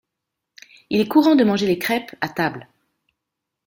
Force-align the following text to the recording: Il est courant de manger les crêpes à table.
Il 0.89 0.99
est 0.99 1.07
courant 1.07 1.35
de 1.35 1.43
manger 1.43 1.67
les 1.67 1.77
crêpes 1.77 2.15
à 2.21 2.27
table. 2.29 2.67